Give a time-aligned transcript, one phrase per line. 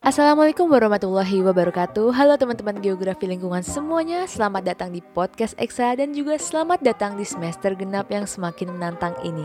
[0.00, 2.16] Assalamualaikum warahmatullahi wabarakatuh.
[2.16, 7.24] Halo teman-teman geografi lingkungan semuanya Selamat datang di podcast Eksa Dan juga selamat datang di
[7.28, 9.44] semester genap yang semakin menantang ini.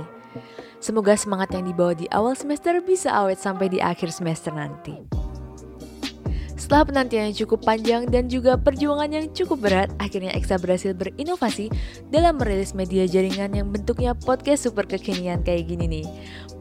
[0.79, 4.95] Semoga semangat yang dibawa di awal semester bisa awet sampai di akhir semester nanti.
[6.55, 11.67] Setelah penantian yang cukup panjang dan juga perjuangan yang cukup berat, akhirnya Eksa berhasil berinovasi
[12.15, 16.07] dalam merilis media jaringan yang bentuknya podcast super kekinian kayak gini nih.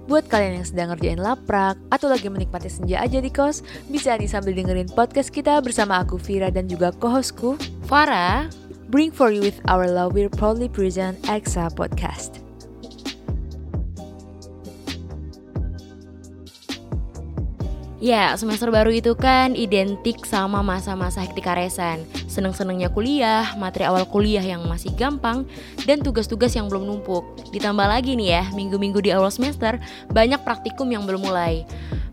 [0.05, 4.29] Buat kalian yang sedang ngerjain laprak atau lagi menikmati senja aja di kos, bisa nih
[4.29, 7.57] sambil dengerin podcast kita bersama aku Vira dan juga co-hostku
[7.89, 8.53] Farah.
[8.93, 12.45] Bring for you with our love, we proudly present Exa Podcast.
[18.05, 24.43] Ya, semester baru itu kan identik sama masa-masa hektik karesan Seneng-senengnya kuliah, materi awal kuliah
[24.43, 25.47] yang masih gampang
[25.87, 27.23] Dan tugas-tugas yang belum numpuk.
[27.55, 29.79] Ditambah lagi nih ya, minggu-minggu di awal semester
[30.11, 31.63] Banyak praktikum yang belum mulai.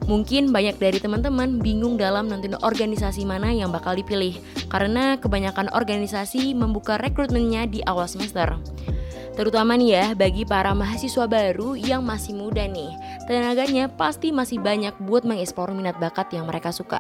[0.05, 4.37] Mungkin banyak dari teman-teman bingung dalam nentuin organisasi mana yang bakal dipilih
[4.69, 8.61] Karena kebanyakan organisasi membuka rekrutmennya di awal semester.
[9.31, 12.91] Terutama nih ya bagi para mahasiswa baru yang masih muda nih
[13.31, 16.99] Tenaganya pasti masih banyak buat mengeksplor minat bakat yang mereka suka.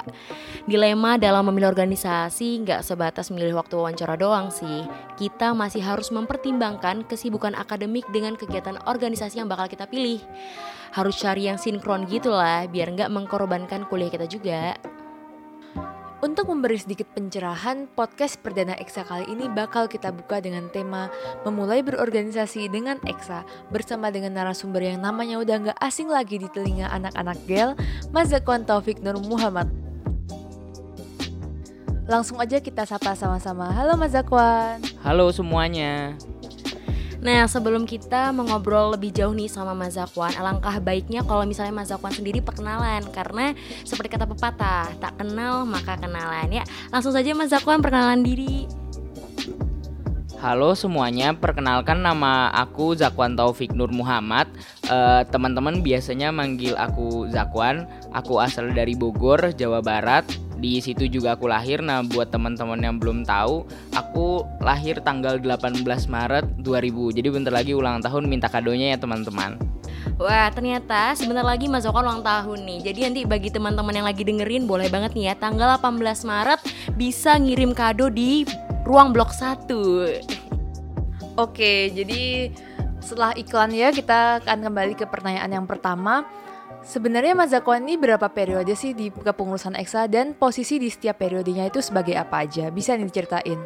[0.63, 4.87] Dilema dalam memilih organisasi nggak sebatas milih waktu wawancara doang sih.
[5.19, 10.23] Kita masih harus mempertimbangkan kesibukan akademik dengan kegiatan organisasi yang bakal kita pilih.
[10.95, 14.79] Harus cari yang sinkron gitu lah biar nggak mengkorbankan kuliah kita juga
[16.21, 21.09] untuk memberi sedikit pencerahan, podcast perdana Eksa kali ini bakal kita buka dengan tema
[21.41, 23.41] Memulai berorganisasi dengan Eksa
[23.73, 27.73] bersama dengan narasumber yang namanya udah nggak asing lagi di telinga anak-anak gel,
[28.13, 29.67] Mazakwan Taufik Nur Muhammad.
[32.05, 33.73] Langsung aja kita sapa sama-sama.
[33.73, 34.77] Halo Mazakwan.
[35.01, 36.13] Halo semuanya.
[37.21, 41.93] Nah sebelum kita mengobrol lebih jauh nih sama Mas Zakwan Alangkah baiknya kalau misalnya Mas
[41.93, 43.53] Zakwan sendiri perkenalan Karena
[43.85, 48.65] seperti kata pepatah Tak kenal maka kenalan ya Langsung saja Mas Zakwan perkenalan diri
[50.41, 54.49] Halo semuanya, perkenalkan nama aku Zakwan Taufik Nur Muhammad.
[54.89, 57.85] Uh, Teman-teman biasanya manggil aku Zakwan.
[58.09, 60.25] Aku asal dari Bogor, Jawa Barat.
[60.61, 61.81] Di situ juga aku lahir.
[61.81, 63.65] Nah, buat teman-teman yang belum tahu,
[63.97, 67.17] aku lahir tanggal 18 Maret 2000.
[67.17, 69.57] Jadi bentar lagi ulang tahun, minta kadonya ya teman-teman.
[70.21, 74.65] Wah ternyata sebentar lagi Mas ulang tahun nih Jadi nanti bagi teman-teman yang lagi dengerin
[74.65, 76.61] boleh banget nih ya Tanggal 18 Maret
[76.97, 78.45] bisa ngirim kado di
[78.85, 79.65] ruang blok 1
[81.39, 82.51] Oke, jadi
[83.01, 86.27] setelah iklan ya kita akan kembali ke pertanyaan yang pertama.
[86.81, 91.69] Sebenarnya Mas Zakwan ini berapa periode sih di kepengurusan EXA dan posisi di setiap periodenya
[91.69, 92.73] itu sebagai apa aja?
[92.73, 93.61] Bisa nih diceritain?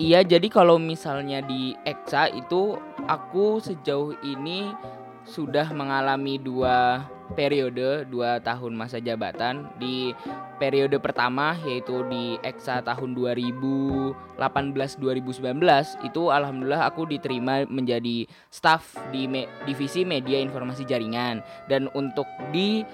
[0.00, 4.72] Iya, jadi kalau misalnya di EXA itu aku sejauh ini
[5.28, 9.70] sudah mengalami dua periode, dua tahun masa jabatan.
[9.78, 10.10] Di
[10.60, 14.44] periode pertama yaitu di EXA tahun 2018-2019
[16.04, 21.40] itu alhamdulillah aku diterima menjadi staff di me divisi media informasi jaringan
[21.72, 22.84] dan untuk di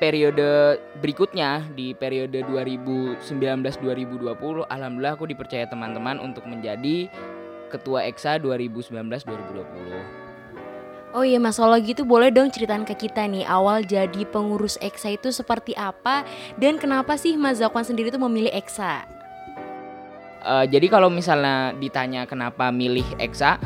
[0.00, 7.12] periode berikutnya di periode 2019-2020 alhamdulillah aku dipercaya teman-teman untuk menjadi
[7.70, 10.19] ketua EXA 2019-2020.
[11.10, 15.18] Oh iya Mas kalau gitu boleh dong ceritain ke kita nih awal jadi pengurus EXA
[15.18, 16.22] itu seperti apa
[16.54, 19.02] dan kenapa sih Mas Zakwan sendiri tuh memilih EXA?
[20.46, 23.58] Uh, jadi kalau misalnya ditanya kenapa milih EXA,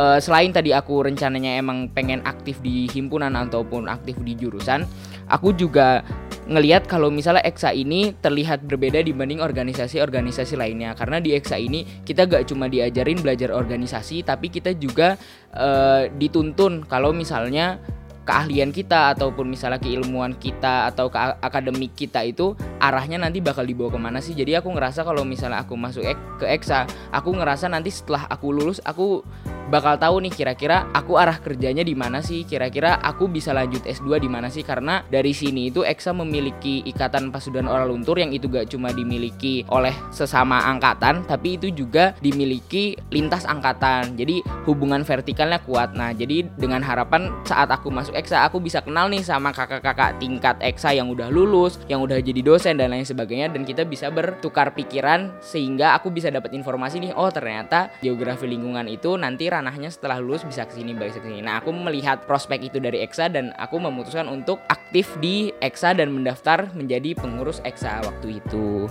[0.00, 4.88] uh, selain tadi aku rencananya emang pengen aktif di himpunan ataupun aktif di jurusan,
[5.28, 6.02] aku juga
[6.50, 10.92] ngelihat kalau misalnya EXA ini terlihat berbeda dibanding organisasi-organisasi lainnya.
[10.98, 15.14] Karena di EXA ini kita gak cuma diajarin belajar organisasi tapi kita juga
[15.54, 17.78] uh, dituntun kalau misalnya
[18.22, 23.90] keahlian kita ataupun misalnya keilmuan kita atau ke akademik kita itu arahnya nanti bakal dibawa
[23.90, 24.34] ke mana sih.
[24.34, 26.06] Jadi aku ngerasa kalau misalnya aku masuk
[26.38, 29.26] ke EXA aku ngerasa nanti setelah aku lulus aku
[29.72, 34.20] bakal tahu nih kira-kira aku arah kerjanya di mana sih kira-kira aku bisa lanjut S2
[34.20, 38.52] di mana sih karena dari sini itu EXA memiliki ikatan pasudan oral luntur yang itu
[38.52, 44.12] gak cuma dimiliki oleh sesama angkatan tapi itu juga dimiliki lintas angkatan.
[44.20, 45.96] Jadi hubungan vertikalnya kuat.
[45.96, 50.60] Nah jadi dengan harapan saat aku masuk EXA aku bisa kenal nih sama kakak-kakak tingkat
[50.60, 54.76] EXA yang udah lulus yang udah jadi dosen dan lain sebagainya dan kita bisa bertukar
[54.76, 60.18] pikiran sehingga aku bisa dapat informasi nih oh ternyata geografi lingkungan itu nanti ranahnya setelah
[60.18, 61.38] lulus bisa ke sini bisa ke sini.
[61.38, 66.10] Nah, aku melihat prospek itu dari EXA dan aku memutuskan untuk aktif di EXA dan
[66.10, 68.90] mendaftar menjadi pengurus EXA waktu itu.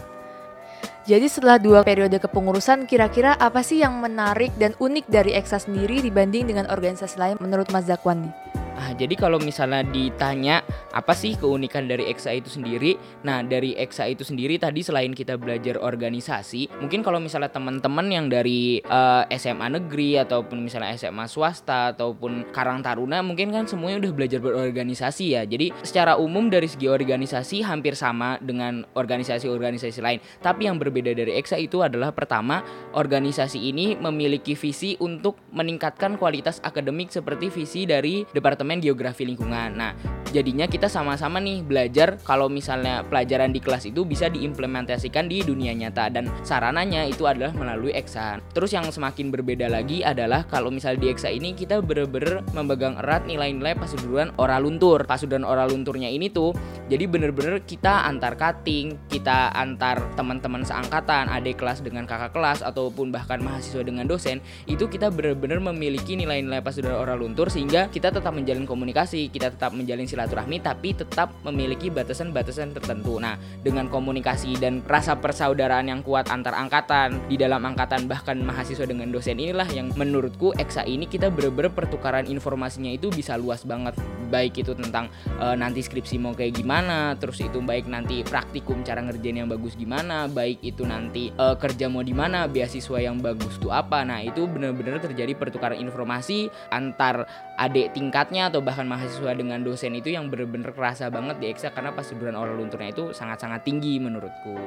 [1.04, 6.00] Jadi setelah dua periode kepengurusan, kira-kira apa sih yang menarik dan unik dari EXA sendiri
[6.00, 8.61] dibanding dengan organisasi lain menurut Mas Zakwan nih?
[8.82, 12.98] Nah, jadi kalau misalnya ditanya apa sih keunikan dari EXA itu sendiri?
[13.22, 18.26] Nah, dari EXA itu sendiri tadi selain kita belajar organisasi, mungkin kalau misalnya teman-teman yang
[18.26, 24.02] dari uh, eh, SMA negeri ataupun misalnya SMA swasta ataupun Karang Taruna mungkin kan semuanya
[24.02, 25.46] udah belajar berorganisasi ya.
[25.46, 30.18] Jadi secara umum dari segi organisasi hampir sama dengan organisasi-organisasi lain.
[30.42, 32.66] Tapi yang berbeda dari EXA itu adalah pertama,
[32.98, 39.70] organisasi ini memiliki visi untuk meningkatkan kualitas akademik seperti visi dari Departemen Departemen Geografi Lingkungan.
[39.76, 39.92] Nah,
[40.32, 45.76] jadinya kita sama-sama nih belajar kalau misalnya pelajaran di kelas itu bisa diimplementasikan di dunia
[45.76, 48.40] nyata dan sarananya itu adalah melalui EXA.
[48.56, 53.28] Terus yang semakin berbeda lagi adalah kalau misalnya di EXA ini kita bener-bener memegang erat
[53.28, 55.04] nilai-nilai pasuduran oral luntur.
[55.04, 56.56] Pasuduran oral lunturnya ini tuh
[56.88, 63.12] jadi bener-bener kita antar cutting, kita antar teman-teman seangkatan, adik kelas dengan kakak kelas ataupun
[63.12, 68.32] bahkan mahasiswa dengan dosen, itu kita bener-bener memiliki nilai-nilai pasuduran oral luntur sehingga kita tetap
[68.32, 73.18] menjalin menjalin komunikasi, kita tetap menjalin silaturahmi tapi tetap memiliki batasan-batasan tertentu.
[73.18, 78.86] Nah, dengan komunikasi dan rasa persaudaraan yang kuat antar angkatan, di dalam angkatan bahkan mahasiswa
[78.86, 83.98] dengan dosen inilah yang menurutku EXA ini kita bener-bener pertukaran informasinya itu bisa luas banget.
[84.32, 85.12] Baik itu tentang
[85.42, 89.76] e, nanti skripsi mau kayak gimana, terus itu baik nanti praktikum cara ngerjain yang bagus
[89.76, 94.06] gimana, baik itu nanti e, kerja mau di mana, beasiswa yang bagus tuh apa.
[94.06, 97.28] Nah, itu bener-bener terjadi pertukaran informasi antar
[97.60, 101.96] adik tingkatnya atau bahkan mahasiswa dengan dosen itu yang bener-bener kerasa banget di EXA karena
[101.96, 104.60] pas sebulan oral lunturnya itu sangat-sangat tinggi menurutku.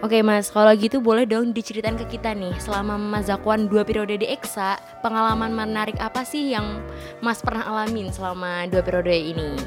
[0.00, 4.16] Oke mas, kalau gitu boleh dong diceritain ke kita nih Selama Mas Zakwan dua periode
[4.16, 6.80] di EXA Pengalaman menarik apa sih yang
[7.20, 9.60] Mas pernah alamin selama dua periode ini?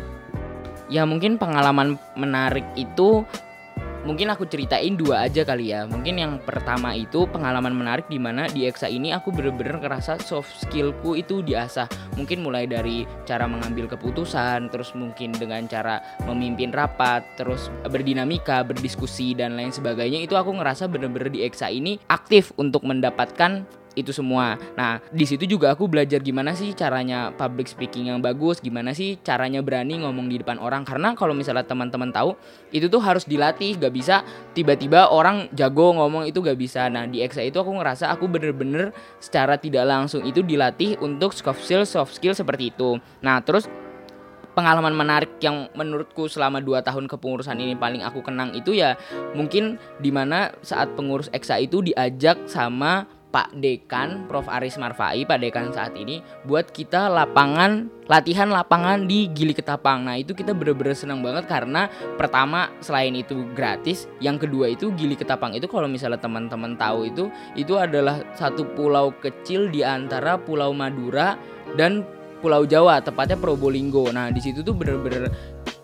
[0.90, 3.22] Ya mungkin pengalaman menarik itu
[4.04, 5.88] mungkin aku ceritain dua aja kali ya.
[5.88, 10.52] Mungkin yang pertama itu pengalaman menarik di mana di EXA ini aku bener-bener ngerasa soft
[10.64, 11.88] skillku itu diasah.
[12.20, 19.34] Mungkin mulai dari cara mengambil keputusan, terus mungkin dengan cara memimpin rapat, terus berdinamika, berdiskusi
[19.34, 24.58] dan lain sebagainya itu aku ngerasa bener-bener di EXA ini aktif untuk mendapatkan itu semua.
[24.74, 29.18] Nah, di situ juga aku belajar gimana sih caranya public speaking yang bagus, gimana sih
[29.22, 30.86] caranya berani ngomong di depan orang.
[30.86, 32.34] Karena kalau misalnya teman-teman tahu,
[32.74, 34.26] itu tuh harus dilatih, gak bisa
[34.58, 36.90] tiba-tiba orang jago ngomong itu gak bisa.
[36.90, 41.62] Nah, di EXA itu aku ngerasa aku bener-bener secara tidak langsung itu dilatih untuk soft
[41.64, 42.98] skill soft skill seperti itu.
[43.22, 43.70] Nah, terus
[44.54, 48.94] pengalaman menarik yang menurutku selama 2 tahun kepengurusan ini paling aku kenang itu ya
[49.34, 55.42] mungkin di mana saat pengurus EXA itu diajak sama Pak Dekan, Prof Aris Marfai, Pak
[55.42, 60.06] Dekan saat ini buat kita lapangan latihan lapangan di Gili Ketapang.
[60.06, 65.18] Nah, itu kita bener-bener senang banget karena pertama selain itu gratis, yang kedua itu Gili
[65.18, 70.70] Ketapang itu kalau misalnya teman-teman tahu itu itu adalah satu pulau kecil di antara Pulau
[70.70, 71.34] Madura
[71.74, 72.06] dan
[72.38, 74.14] Pulau Jawa, tepatnya Probolinggo.
[74.14, 75.32] Nah, di situ tuh bener-bener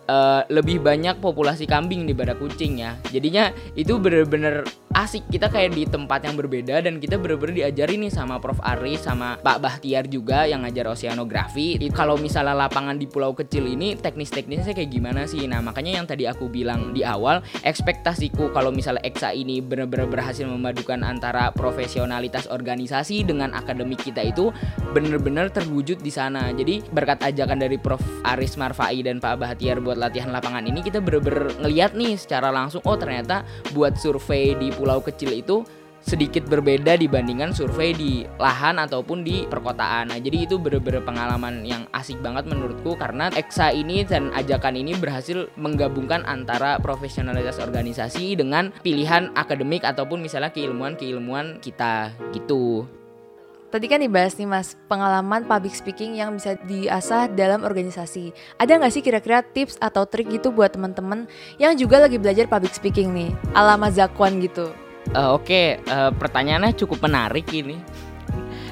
[0.09, 2.99] uh, lebih banyak populasi kambing daripada kucing ya.
[3.13, 4.67] Jadinya itu bener-bener
[4.99, 8.59] asik kita kayak di tempat yang berbeda dan kita bener-bener diajari nih sama Prof.
[8.59, 11.79] Aris sama Pak Bahtiar juga yang ngajar oceanografi.
[11.95, 15.47] Kalau misalnya lapangan di pulau kecil ini teknis-teknisnya kayak gimana sih?
[15.47, 20.43] Nah makanya yang tadi aku bilang di awal ekspektasiku kalau misalnya EXA ini bener-bener berhasil
[20.43, 24.51] memadukan antara profesionalitas organisasi dengan akademik kita itu
[24.91, 26.51] bener-bener terwujud di sana.
[26.51, 28.03] Jadi berkat ajakan dari Prof.
[28.27, 32.83] Aris Marfai dan Pak Bahtiar buat latihan lapangan ini kita bener-bener ngeliat nih secara langsung
[32.83, 35.61] oh ternyata buat survei di pulau pulau kecil itu
[36.01, 40.09] sedikit berbeda dibandingkan survei di lahan ataupun di perkotaan.
[40.09, 44.97] Nah, jadi itu bener-bener pengalaman yang asik banget menurutku karena EXA ini dan ajakan ini
[44.97, 52.89] berhasil menggabungkan antara profesionalitas organisasi dengan pilihan akademik ataupun misalnya keilmuan-keilmuan kita gitu.
[53.69, 58.33] Tadi kan dibahas nih mas, pengalaman public speaking yang bisa diasah dalam organisasi.
[58.57, 61.29] Ada nggak sih kira-kira tips atau trik gitu buat teman-teman
[61.61, 64.73] yang juga lagi belajar public speaking nih, ala Mas Zakwan gitu?
[65.13, 65.85] Uh, Oke, okay.
[65.85, 67.77] uh, eh, pertanyaannya cukup menarik ini.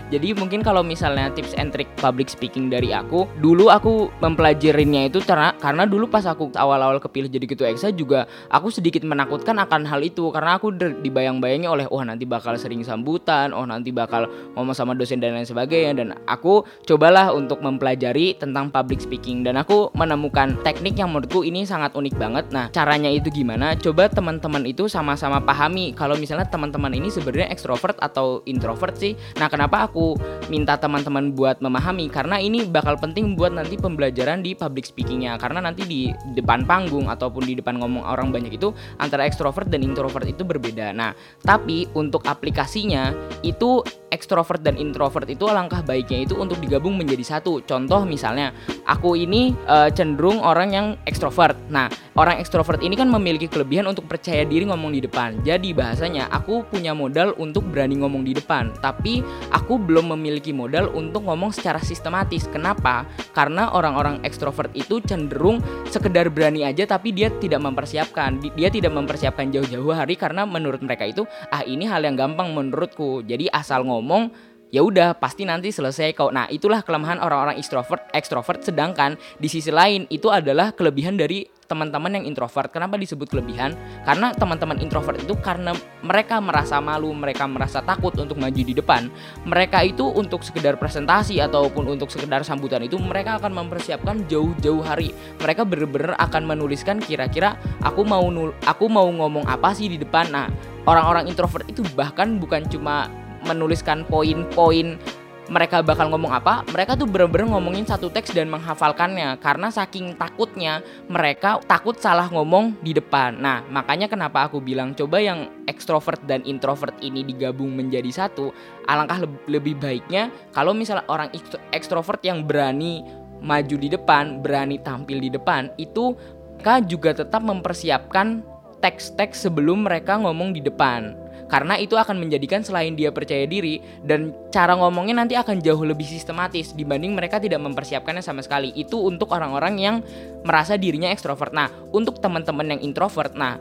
[0.08, 5.20] Jadi mungkin kalau misalnya tips and trick public speaking dari aku, dulu aku mempelajarinya itu
[5.20, 9.84] karena karena dulu pas aku awal-awal kepilih jadi ketua EXA juga aku sedikit menakutkan akan
[9.84, 14.72] hal itu karena aku dibayang-bayangi oleh oh nanti bakal sering sambutan, oh nanti bakal ngomong
[14.72, 19.92] sama dosen dan lain sebagainya dan aku cobalah untuk mempelajari tentang public speaking dan aku
[19.92, 22.46] menemukan teknik yang menurutku ini sangat unik banget.
[22.56, 23.76] Nah, caranya itu gimana?
[23.76, 29.20] Coba teman-teman itu sama-sama pahami kalau misalnya teman-teman ini sebenarnya ekstrovert atau introvert sih.
[29.36, 30.14] Nah, kenapa aku aku
[30.54, 35.58] minta teman-teman buat memahami karena ini bakal penting buat nanti pembelajaran di public speakingnya karena
[35.58, 38.70] nanti di depan panggung ataupun di depan ngomong orang banyak itu
[39.02, 40.94] antara ekstrovert dan introvert itu berbeda.
[40.94, 43.10] Nah, tapi untuk aplikasinya
[43.42, 47.60] itu ekstrovert dan introvert itu alangkah baiknya itu untuk digabung menjadi satu.
[47.64, 48.56] Contoh misalnya,
[48.88, 51.58] aku ini uh, cenderung orang yang ekstrovert.
[51.68, 55.44] Nah, orang ekstrovert ini kan memiliki kelebihan untuk percaya diri ngomong di depan.
[55.44, 59.20] Jadi bahasanya aku punya modal untuk berani ngomong di depan, tapi
[59.52, 62.44] aku belum memiliki modal untuk ngomong secara sistematis.
[62.52, 63.08] Kenapa?
[63.32, 68.44] Karena orang-orang ekstrovert itu cenderung sekedar berani aja tapi dia tidak mempersiapkan.
[68.60, 73.24] Dia tidak mempersiapkan jauh-jauh hari karena menurut mereka itu ah ini hal yang gampang menurutku.
[73.24, 76.32] Jadi asal ngomong ya udah pasti nanti selesai kok.
[76.32, 82.16] Nah, itulah kelemahan orang-orang extrovert, extrovert sedangkan di sisi lain itu adalah kelebihan dari teman-teman
[82.16, 82.72] yang introvert.
[82.72, 83.76] Kenapa disebut kelebihan?
[84.08, 89.12] Karena teman-teman introvert itu karena mereka merasa malu, mereka merasa takut untuk maju di depan.
[89.44, 95.12] Mereka itu untuk sekedar presentasi ataupun untuk sekedar sambutan itu mereka akan mempersiapkan jauh-jauh hari.
[95.44, 100.32] Mereka benar-benar akan menuliskan kira-kira aku mau nul aku mau ngomong apa sih di depan.
[100.32, 100.48] Nah,
[100.88, 103.12] orang-orang introvert itu bahkan bukan cuma
[103.48, 105.00] menuliskan poin-poin
[105.48, 110.84] mereka bakal ngomong apa, mereka tuh bener-bener ngomongin satu teks dan menghafalkannya karena saking takutnya
[111.08, 113.40] mereka takut salah ngomong di depan.
[113.40, 118.52] Nah, makanya kenapa aku bilang coba yang ekstrovert dan introvert ini digabung menjadi satu,
[118.92, 121.32] alangkah lebih baiknya kalau misalnya orang
[121.72, 123.08] ekstrovert yang berani
[123.40, 126.12] maju di depan, berani tampil di depan, itu
[126.58, 128.44] mereka juga tetap mempersiapkan
[128.82, 134.36] teks-teks sebelum mereka ngomong di depan karena itu akan menjadikan selain dia percaya diri dan
[134.52, 138.76] cara ngomongnya nanti akan jauh lebih sistematis dibanding mereka tidak mempersiapkannya sama sekali.
[138.76, 139.96] Itu untuk orang-orang yang
[140.44, 141.56] merasa dirinya ekstrovert.
[141.56, 143.56] Nah, untuk teman-teman yang introvert, nah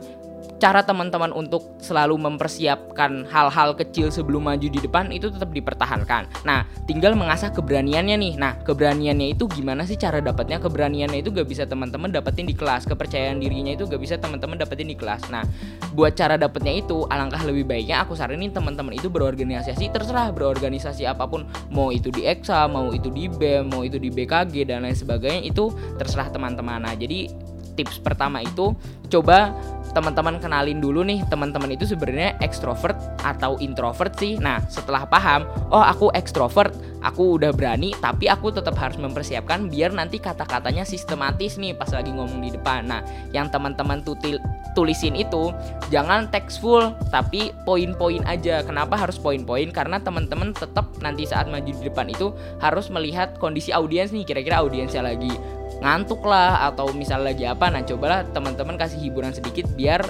[0.57, 6.25] cara teman-teman untuk selalu mempersiapkan hal-hal kecil sebelum maju di depan itu tetap dipertahankan.
[6.43, 8.33] Nah, tinggal mengasah keberaniannya nih.
[8.41, 10.57] Nah, keberaniannya itu gimana sih cara dapatnya?
[10.57, 12.89] Keberaniannya itu gak bisa teman-teman dapetin di kelas.
[12.89, 15.29] Kepercayaan dirinya itu gak bisa teman-teman dapetin di kelas.
[15.29, 15.45] Nah,
[15.93, 21.25] buat cara dapatnya itu alangkah lebih baiknya aku saranin teman-teman itu berorganisasi terserah berorganisasi apa
[21.29, 24.97] pun mau itu di EXA, mau itu di BEM, mau itu di BKG dan lain
[24.97, 25.69] sebagainya itu
[26.01, 26.81] terserah teman-teman.
[26.81, 27.29] Nah, jadi
[27.77, 28.73] tips pertama itu
[29.07, 29.53] coba
[29.97, 32.93] teman-teman kenalin dulu nih teman-teman itu sebenarnya ekstrovert
[33.25, 34.37] atau introvert sih.
[34.37, 39.95] Nah, setelah paham, oh aku ekstrovert, aku udah berani, tapi aku tetap harus mempersiapkan biar
[39.97, 42.85] nanti kata-katanya sistematis nih pas lagi ngomong di depan.
[42.85, 43.01] Nah,
[43.33, 44.37] yang teman-teman tutil
[44.77, 45.49] tulisin itu
[45.89, 48.61] jangan textful tapi poin-poin aja.
[48.61, 49.73] Kenapa harus poin-poin?
[49.73, 52.29] Karena teman-teman tetap nanti saat maju di depan itu
[52.61, 55.33] harus melihat kondisi audiens nih, kira-kira audiensnya lagi
[55.77, 60.01] ngantuk lah atau misal lagi apa nah cobalah teman-teman kasih hiburan sedikit biar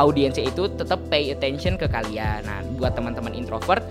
[0.00, 2.46] audiensnya itu tetap pay attention ke kalian.
[2.46, 3.84] Nah buat teman-teman introvert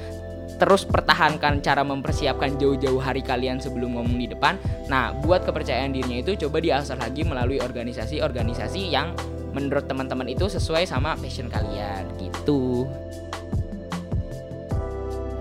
[0.61, 4.57] terus pertahankan cara mempersiapkan jauh-jauh hari kalian sebelum ngomong di depan.
[4.89, 9.13] Nah buat kepercayaan dirinya itu coba diasah lagi melalui organisasi-organisasi yang
[9.51, 12.05] menurut teman-teman itu sesuai sama passion kalian.
[12.17, 12.85] Gitu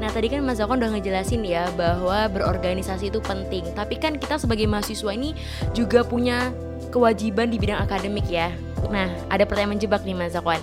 [0.01, 3.69] Nah tadi kan Mas Zakon udah ngejelasin ya bahwa berorganisasi itu penting.
[3.77, 5.37] Tapi kan kita sebagai mahasiswa ini
[5.77, 6.51] juga punya
[6.89, 8.49] kewajiban di bidang akademik ya.
[8.89, 10.59] Nah ada pertanyaan menjebak nih Mas Zakon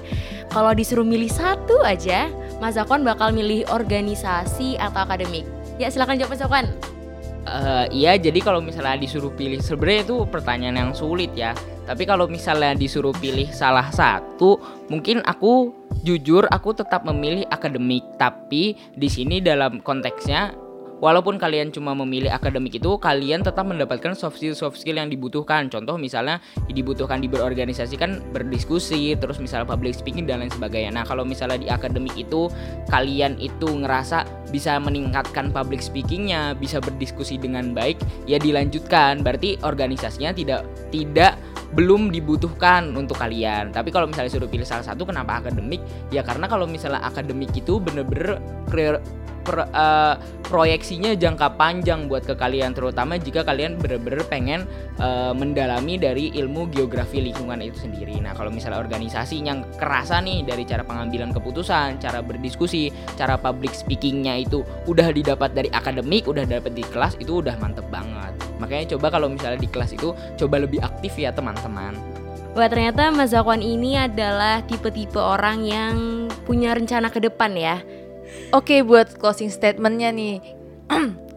[0.49, 5.45] Kalau disuruh milih satu aja Mas Zakon bakal milih organisasi atau akademik.
[5.77, 6.65] Ya silakan jawab Mas Zakon
[7.47, 11.55] uh, Iya jadi kalau misalnya disuruh pilih Sebenarnya itu pertanyaan yang sulit ya
[11.87, 14.59] tapi kalau misalnya disuruh pilih salah satu,
[14.91, 15.71] mungkin aku
[16.03, 18.03] jujur aku tetap memilih akademik.
[18.19, 20.51] Tapi di sini dalam konteksnya
[20.97, 25.69] walaupun kalian cuma memilih akademik itu kalian tetap mendapatkan soft skill soft skill yang dibutuhkan
[25.69, 31.05] contoh misalnya dibutuhkan di berorganisasi kan berdiskusi terus misalnya public speaking dan lain sebagainya nah
[31.05, 32.49] kalau misalnya di akademik itu
[32.89, 40.33] kalian itu ngerasa bisa meningkatkan public speakingnya bisa berdiskusi dengan baik ya dilanjutkan berarti organisasinya
[40.33, 41.37] tidak tidak
[41.75, 43.75] belum dibutuhkan untuk kalian.
[43.75, 45.83] Tapi kalau misalnya suruh pilih salah satu, kenapa akademik?
[46.15, 48.39] Ya karena kalau misalnya akademik itu bener-bener
[49.47, 54.67] per, uh, proyeksinya jangka panjang buat ke kalian terutama jika kalian bener-bener pengen
[54.99, 58.19] uh, mendalami dari ilmu geografi lingkungan itu sendiri.
[58.19, 63.71] Nah, kalau misalnya organisasi yang kerasa nih dari cara pengambilan keputusan, cara berdiskusi, cara public
[63.71, 68.35] speakingnya itu udah didapat dari akademik, udah dapat di kelas itu udah mantep banget.
[68.59, 71.95] Makanya coba kalau misalnya di kelas itu coba lebih aktif ya teman-teman.
[72.57, 77.77] Wah ternyata Mas Zakwan ini adalah tipe-tipe orang yang punya rencana ke depan ya
[78.55, 80.39] Oke buat closing statementnya nih.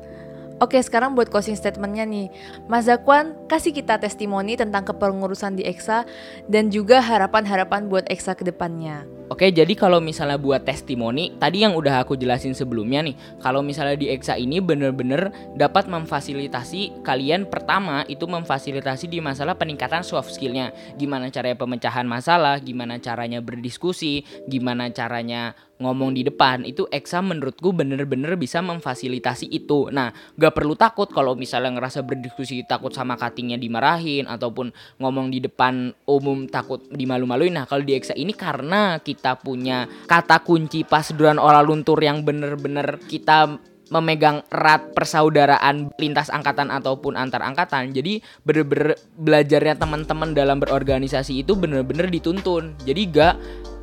[0.60, 2.28] Oke sekarang buat closing statementnya nih.
[2.68, 6.04] Mas Zakwan kasih kita testimoni tentang kepengurusan di EXA
[6.44, 9.08] Dan juga harapan-harapan buat EXA ke depannya.
[9.30, 13.94] Oke, jadi kalau misalnya buat testimoni, tadi yang udah aku jelasin sebelumnya nih, kalau misalnya
[13.94, 20.74] di EXA ini bener-bener dapat memfasilitasi kalian pertama itu memfasilitasi di masalah peningkatan soft skillnya,
[20.98, 27.72] gimana caranya pemecahan masalah, gimana caranya berdiskusi, gimana caranya ngomong di depan itu EXA menurutku
[27.72, 29.88] bener-bener bisa memfasilitasi itu.
[29.88, 34.70] Nah, gak perlu takut kalau misalnya ngerasa berdiskusi takut sama cuttingnya dimarahin ataupun
[35.00, 37.56] ngomong di depan umum takut dimalu-maluin.
[37.56, 42.22] Nah, kalau di EXA ini karena kita punya kata kunci pas duran olah luntur yang
[42.22, 43.58] bener-bener kita
[43.90, 47.90] memegang erat persaudaraan lintas angkatan ataupun antar angkatan.
[47.90, 52.78] Jadi bener-bener belajarnya teman-teman dalam berorganisasi itu bener-bener dituntun.
[52.86, 53.34] Jadi gak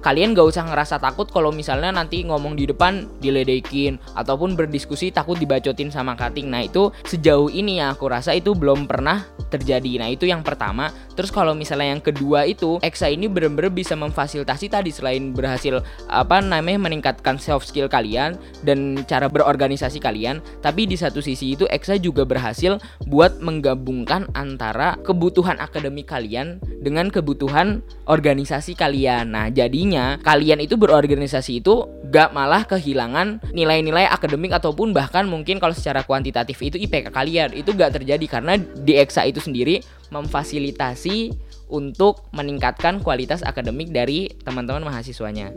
[0.08, 5.36] kalian gak usah ngerasa takut kalau misalnya nanti ngomong di depan diledekin ataupun berdiskusi takut
[5.36, 6.48] dibacotin sama cutting.
[6.48, 10.00] Nah itu sejauh ini ya aku rasa itu belum pernah terjadi.
[10.00, 10.96] Nah itu yang pertama.
[11.12, 16.40] Terus kalau misalnya yang kedua itu EXA ini bener-bener bisa memfasilitasi tadi selain berhasil apa
[16.40, 22.00] namanya meningkatkan soft skill kalian dan cara berorganisasi kalian, tapi di satu sisi itu EXA
[22.00, 29.34] juga berhasil buat menggabungkan antara kebutuhan akademik kalian dengan kebutuhan organisasi kalian.
[29.34, 35.58] Nah jadi jadinya kalian itu berorganisasi itu gak malah kehilangan nilai-nilai akademik ataupun bahkan mungkin
[35.58, 39.82] kalau secara kuantitatif itu IPK kalian itu gak terjadi karena di EXA itu sendiri
[40.14, 41.34] memfasilitasi
[41.74, 45.52] untuk meningkatkan kualitas akademik dari teman-teman mahasiswanya.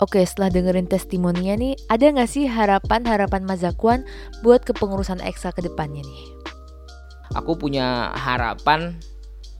[0.00, 4.02] Oke, setelah dengerin testimoninya nih, ada nggak sih harapan-harapan Mas Zakwan
[4.42, 6.22] buat kepengurusan EXA ke depannya nih?
[7.38, 8.98] Aku punya harapan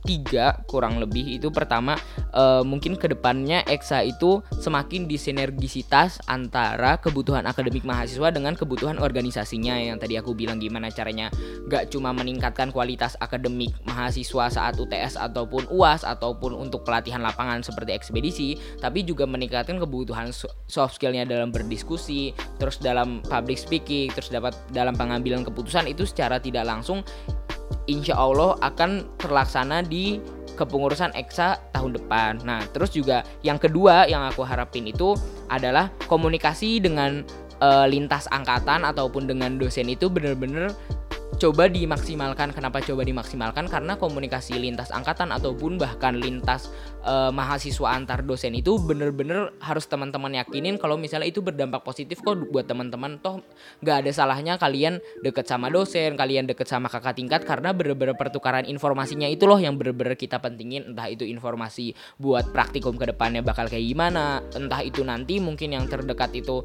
[0.03, 1.95] tiga kurang lebih itu pertama
[2.35, 9.79] uh, mungkin ke depannya EXA itu semakin disinergisitas antara kebutuhan akademik mahasiswa dengan kebutuhan organisasinya.
[9.79, 11.31] Yang tadi aku bilang gimana caranya
[11.71, 17.95] gak cuma meningkatkan kualitas akademik mahasiswa saat UTS ataupun UAS ataupun untuk pelatihan lapangan seperti
[17.95, 18.49] ekspedisi
[18.83, 20.35] tapi juga meningkatkan kebutuhan
[20.67, 26.43] soft skillnya dalam berdiskusi terus dalam public speaking terus dapat dalam pengambilan keputusan itu secara
[26.43, 27.07] tidak langsung
[27.87, 30.21] insya Allah akan terlaksana di
[30.55, 32.45] kepengurusan EXA tahun depan.
[32.45, 35.17] Nah, terus juga yang kedua yang aku harapin itu
[35.49, 37.25] adalah komunikasi dengan
[37.63, 40.75] uh, lintas angkatan ataupun dengan dosen itu benar-benar
[41.43, 42.55] coba dimaksimalkan.
[42.55, 43.67] Kenapa coba dimaksimalkan?
[43.67, 46.71] Karena komunikasi lintas angkatan ataupun bahkan lintas
[47.03, 52.39] uh, mahasiswa antar dosen itu bener-bener harus teman-teman yakinin kalau misalnya itu berdampak positif kok
[52.55, 53.19] buat teman-teman.
[53.19, 53.43] Toh
[53.83, 58.63] nggak ada salahnya kalian deket sama dosen, kalian deket sama kakak tingkat karena bener-bener pertukaran
[58.63, 60.95] informasinya itu loh yang bener-bener kita pentingin.
[60.95, 65.91] Entah itu informasi buat praktikum ke depannya bakal kayak gimana, entah itu nanti mungkin yang
[65.91, 66.63] terdekat itu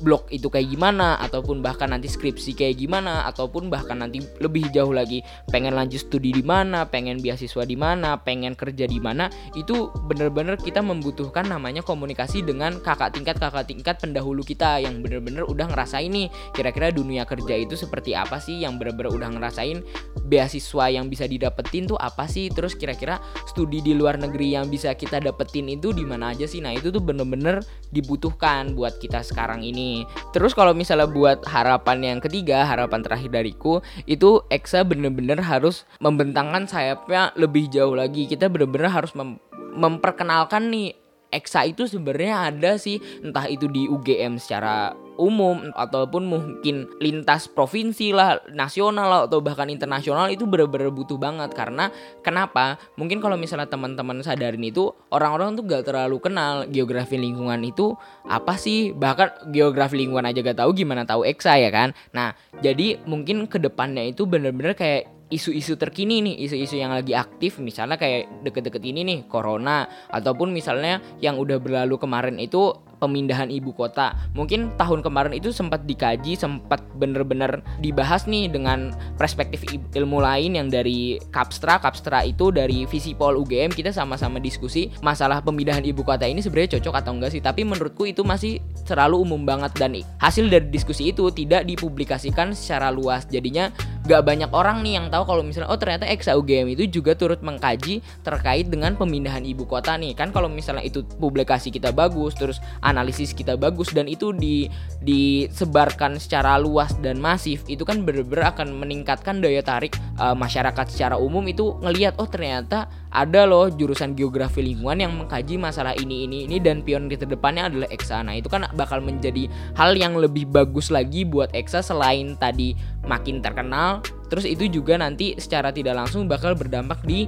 [0.00, 4.92] blog itu kayak gimana ataupun bahkan nanti skripsi kayak gimana ataupun bahkan nanti lebih jauh
[4.92, 5.24] lagi.
[5.50, 9.28] Pengen lanjut studi di mana, pengen beasiswa di mana, pengen kerja di mana
[9.58, 15.42] itu bener-bener kita membutuhkan namanya komunikasi dengan kakak tingkat kakak tingkat pendahulu kita yang bener-bener
[15.46, 19.82] udah ngerasain nih kira-kira dunia kerja itu seperti apa sih yang bener-bener udah ngerasain
[20.26, 24.94] beasiswa yang bisa didapetin tuh apa sih terus kira-kira studi di luar negeri yang bisa
[24.94, 26.62] kita dapetin itu di mana aja sih.
[26.62, 30.06] Nah itu tuh bener-bener dibutuhkan buat kita sekarang ini.
[30.30, 36.66] Terus kalau misalnya buat harapan yang ketiga, harapan terakhir dariku itu EXA bener-bener harus membentangkan
[36.66, 38.26] sayapnya lebih jauh lagi.
[38.26, 39.38] Kita bener-bener harus mem
[39.70, 40.98] memperkenalkan nih
[41.30, 48.16] EXA itu sebenarnya ada sih entah itu di UGM secara umum ataupun mungkin lintas provinsi
[48.16, 51.92] lah, nasional lah atau bahkan internasional itu bener-bener butuh banget karena
[52.24, 52.80] kenapa?
[52.96, 57.92] Mungkin kalau misalnya teman-teman sadarin itu orang-orang tuh gak terlalu kenal geografi lingkungan itu
[58.24, 58.96] apa sih?
[58.96, 61.92] Bahkan geografi lingkungan aja gak tahu gimana tahu eksa ya kan?
[62.16, 62.32] Nah,
[62.64, 67.94] jadi mungkin ke depannya itu bener-bener kayak isu-isu terkini nih, isu-isu yang lagi aktif misalnya
[67.94, 74.12] kayak deket-deket ini nih corona ataupun misalnya yang udah berlalu kemarin itu pemindahan ibu kota.
[74.36, 79.64] Mungkin tahun kemarin itu sempat dikaji, sempat bener-bener dibahas nih dengan perspektif
[79.96, 81.80] ilmu lain yang dari Kapstra.
[81.80, 86.94] Kapstra itu dari Visipol UGM kita sama-sama diskusi masalah pemindahan ibu kota ini sebenarnya cocok
[87.00, 87.42] atau enggak sih.
[87.42, 92.92] Tapi menurutku itu masih terlalu umum banget dan hasil dari diskusi itu tidak dipublikasikan secara
[92.92, 93.24] luas.
[93.26, 93.72] Jadinya
[94.10, 97.38] gak banyak orang nih yang tahu kalau misalnya oh ternyata Exa UGM itu juga turut
[97.46, 100.18] mengkaji terkait dengan pemindahan ibu kota nih.
[100.18, 102.58] Kan kalau misalnya itu publikasi kita bagus terus
[102.90, 104.66] analisis kita bagus dan itu di
[105.00, 111.14] disebarkan secara luas dan masif itu kan bener-bener akan meningkatkan daya tarik uh, masyarakat secara
[111.14, 116.46] umum itu ngelihat oh ternyata ada loh jurusan geografi lingkungan yang mengkaji masalah ini ini
[116.46, 118.22] ini dan pionir terdepannya adalah EXA.
[118.22, 123.42] Nah, itu kan bakal menjadi hal yang lebih bagus lagi buat EXA selain tadi makin
[123.42, 124.00] terkenal,
[124.30, 127.26] terus itu juga nanti secara tidak langsung bakal berdampak di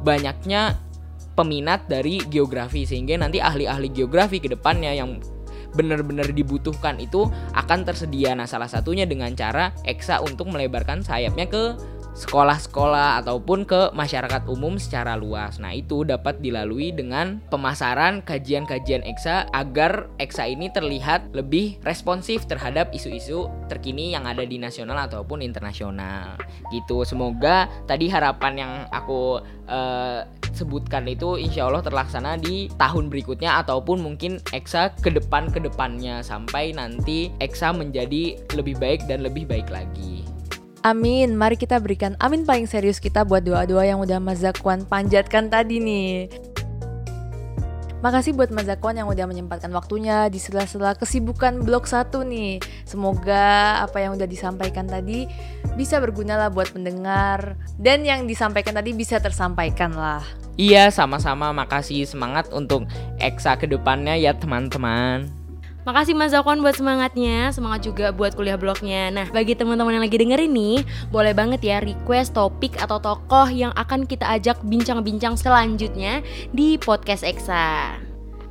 [0.00, 0.74] banyaknya
[1.40, 5.16] peminat dari geografi sehingga nanti ahli-ahli geografi ke depannya yang
[5.72, 7.24] benar-benar dibutuhkan itu
[7.56, 8.36] akan tersedia.
[8.36, 11.80] Nah, salah satunya dengan cara EXA untuk melebarkan sayapnya ke
[12.20, 15.56] sekolah-sekolah ataupun ke masyarakat umum secara luas.
[15.56, 22.92] Nah, itu dapat dilalui dengan pemasaran kajian-kajian EXA agar EXA ini terlihat lebih responsif terhadap
[22.92, 26.36] isu-isu terkini yang ada di nasional ataupun internasional.
[26.68, 27.02] Gitu.
[27.08, 29.40] Semoga tadi harapan yang aku
[29.72, 30.20] uh,
[30.52, 36.20] sebutkan itu insya Allah terlaksana di tahun berikutnya ataupun mungkin EXA ke depan ke depannya
[36.20, 40.29] sampai nanti EXA menjadi lebih baik dan lebih baik lagi.
[40.80, 45.52] Amin, mari kita berikan amin paling serius kita buat doa-doa yang udah Mas Zakwan panjatkan
[45.52, 46.32] tadi nih.
[48.00, 52.64] Makasih buat Mas Zakwan yang udah menyempatkan waktunya di sela-sela kesibukan blog 1 nih.
[52.88, 55.28] Semoga apa yang udah disampaikan tadi
[55.76, 60.24] bisa berguna lah buat pendengar dan yang disampaikan tadi bisa tersampaikan lah.
[60.56, 62.88] Iya, sama-sama makasih semangat untuk
[63.20, 65.39] Eksa ke depannya ya teman-teman.
[65.90, 69.10] Makasih Mas Zakwan buat semangatnya, semangat juga buat kuliah blognya.
[69.10, 73.74] Nah, bagi teman-teman yang lagi dengerin nih, boleh banget ya request topik atau tokoh yang
[73.74, 76.22] akan kita ajak bincang-bincang selanjutnya
[76.54, 77.98] di podcast Eksa.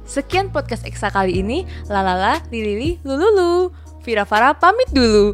[0.03, 1.63] Sekian podcast Eksa kali ini.
[1.87, 3.71] Lalala, lilili, lululu.
[4.03, 5.31] Vira Farah pamit dulu.